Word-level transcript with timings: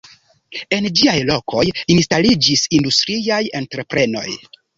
En 0.77 0.87
ĝiaj 0.99 1.13
lokoj 1.31 1.65
instaliĝis 1.97 2.65
industriaj 2.79 3.41
entreprenoj. 3.61 4.27